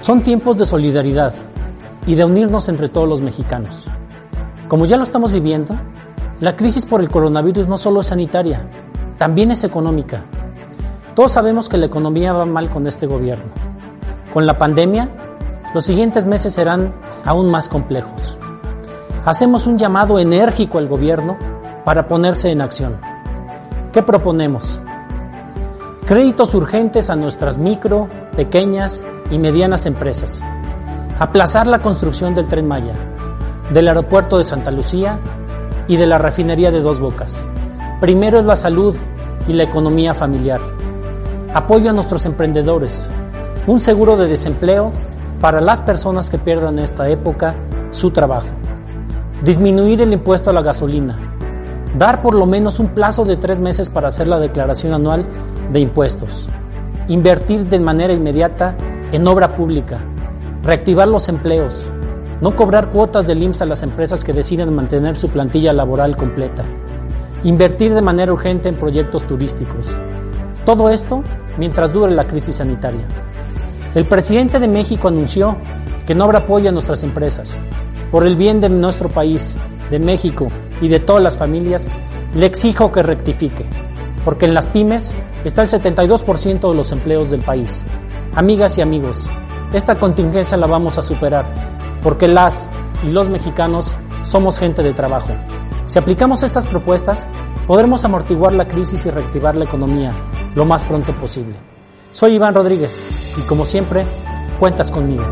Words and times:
Son 0.00 0.22
tiempos 0.22 0.56
de 0.56 0.64
solidaridad 0.64 1.34
y 2.06 2.14
de 2.14 2.24
unirnos 2.24 2.70
entre 2.70 2.88
todos 2.88 3.06
los 3.06 3.20
mexicanos. 3.20 3.86
Como 4.66 4.86
ya 4.86 4.96
lo 4.96 5.02
estamos 5.02 5.30
viviendo, 5.30 5.74
la 6.40 6.54
crisis 6.54 6.86
por 6.86 7.02
el 7.02 7.10
coronavirus 7.10 7.68
no 7.68 7.76
solo 7.76 8.00
es 8.00 8.06
sanitaria, 8.06 8.66
también 9.18 9.50
es 9.50 9.62
económica. 9.62 10.22
Todos 11.14 11.32
sabemos 11.32 11.68
que 11.68 11.76
la 11.76 11.84
economía 11.84 12.32
va 12.32 12.46
mal 12.46 12.70
con 12.70 12.86
este 12.86 13.06
gobierno. 13.06 13.52
Con 14.32 14.46
la 14.46 14.56
pandemia, 14.56 15.10
los 15.74 15.84
siguientes 15.84 16.24
meses 16.24 16.54
serán 16.54 16.94
aún 17.26 17.50
más 17.50 17.68
complejos. 17.68 18.38
Hacemos 19.26 19.66
un 19.66 19.76
llamado 19.76 20.18
enérgico 20.18 20.78
al 20.78 20.88
gobierno 20.88 21.36
para 21.84 22.08
ponerse 22.08 22.50
en 22.50 22.62
acción. 22.62 22.98
¿Qué 23.92 24.02
proponemos? 24.02 24.80
Créditos 26.06 26.54
urgentes 26.54 27.10
a 27.10 27.16
nuestras 27.16 27.58
micro, 27.58 28.08
pequeñas 28.34 29.04
y 29.30 29.38
medianas 29.38 29.86
empresas. 29.86 30.42
Aplazar 31.18 31.66
la 31.66 31.80
construcción 31.80 32.34
del 32.34 32.48
tren 32.48 32.66
Maya, 32.66 32.94
del 33.72 33.88
aeropuerto 33.88 34.38
de 34.38 34.44
Santa 34.44 34.70
Lucía 34.70 35.20
y 35.86 35.96
de 35.96 36.06
la 36.06 36.18
refinería 36.18 36.70
de 36.70 36.80
Dos 36.80 37.00
Bocas. 37.00 37.46
Primero 38.00 38.38
es 38.38 38.46
la 38.46 38.56
salud 38.56 38.96
y 39.46 39.52
la 39.52 39.64
economía 39.64 40.14
familiar. 40.14 40.60
Apoyo 41.54 41.90
a 41.90 41.92
nuestros 41.92 42.26
emprendedores. 42.26 43.08
Un 43.66 43.80
seguro 43.80 44.16
de 44.16 44.28
desempleo 44.28 44.92
para 45.40 45.60
las 45.60 45.80
personas 45.80 46.30
que 46.30 46.38
pierdan 46.38 46.78
en 46.78 46.84
esta 46.84 47.08
época 47.08 47.54
su 47.90 48.10
trabajo. 48.10 48.48
Disminuir 49.42 50.00
el 50.02 50.12
impuesto 50.12 50.50
a 50.50 50.52
la 50.52 50.62
gasolina. 50.62 51.18
Dar 51.96 52.22
por 52.22 52.34
lo 52.34 52.46
menos 52.46 52.78
un 52.78 52.88
plazo 52.88 53.24
de 53.24 53.36
tres 53.36 53.58
meses 53.58 53.90
para 53.90 54.08
hacer 54.08 54.28
la 54.28 54.38
declaración 54.38 54.94
anual 54.94 55.26
de 55.72 55.80
impuestos. 55.80 56.48
Invertir 57.08 57.68
de 57.68 57.80
manera 57.80 58.12
inmediata 58.12 58.76
en 59.12 59.26
obra 59.26 59.56
pública. 59.56 59.98
Reactivar 60.62 61.08
los 61.08 61.28
empleos. 61.28 61.90
No 62.40 62.54
cobrar 62.54 62.90
cuotas 62.90 63.26
del 63.26 63.42
IMSS 63.42 63.62
a 63.62 63.66
las 63.66 63.82
empresas 63.82 64.24
que 64.24 64.32
deciden 64.32 64.74
mantener 64.74 65.16
su 65.16 65.28
plantilla 65.28 65.72
laboral 65.72 66.16
completa. 66.16 66.64
Invertir 67.44 67.92
de 67.94 68.02
manera 68.02 68.32
urgente 68.32 68.68
en 68.68 68.76
proyectos 68.76 69.26
turísticos. 69.26 69.88
Todo 70.64 70.90
esto 70.90 71.22
mientras 71.58 71.92
dure 71.92 72.12
la 72.12 72.24
crisis 72.24 72.56
sanitaria. 72.56 73.06
El 73.94 74.06
presidente 74.06 74.60
de 74.60 74.68
México 74.68 75.08
anunció 75.08 75.56
que 76.06 76.14
no 76.14 76.24
habrá 76.24 76.40
apoyo 76.40 76.68
a 76.68 76.72
nuestras 76.72 77.02
empresas. 77.02 77.60
Por 78.10 78.26
el 78.26 78.36
bien 78.36 78.60
de 78.60 78.68
nuestro 78.68 79.08
país, 79.08 79.56
de 79.90 79.98
México 79.98 80.46
y 80.80 80.88
de 80.88 81.00
todas 81.00 81.22
las 81.22 81.36
familias, 81.36 81.90
le 82.34 82.46
exijo 82.46 82.92
que 82.92 83.02
rectifique, 83.02 83.66
porque 84.24 84.46
en 84.46 84.54
las 84.54 84.68
pymes 84.68 85.16
está 85.44 85.62
el 85.62 85.68
72% 85.68 86.70
de 86.70 86.76
los 86.76 86.92
empleos 86.92 87.30
del 87.30 87.40
país. 87.40 87.82
Amigas 88.40 88.78
y 88.78 88.80
amigos, 88.80 89.28
esta 89.74 89.96
contingencia 89.96 90.56
la 90.56 90.66
vamos 90.66 90.96
a 90.96 91.02
superar, 91.02 91.44
porque 92.02 92.26
las 92.26 92.70
y 93.02 93.08
los 93.08 93.28
mexicanos 93.28 93.94
somos 94.22 94.58
gente 94.58 94.82
de 94.82 94.94
trabajo. 94.94 95.28
Si 95.84 95.98
aplicamos 95.98 96.42
estas 96.42 96.66
propuestas, 96.66 97.26
podremos 97.66 98.02
amortiguar 98.06 98.54
la 98.54 98.66
crisis 98.66 99.04
y 99.04 99.10
reactivar 99.10 99.56
la 99.56 99.66
economía 99.66 100.14
lo 100.54 100.64
más 100.64 100.82
pronto 100.84 101.12
posible. 101.16 101.54
Soy 102.12 102.36
Iván 102.36 102.54
Rodríguez 102.54 103.04
y 103.36 103.42
como 103.42 103.66
siempre, 103.66 104.06
cuentas 104.58 104.90
conmigo. 104.90 105.24